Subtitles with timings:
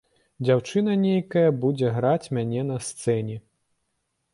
[0.45, 3.41] Дзяўчына нейкая будзе граць мяне на сцэне.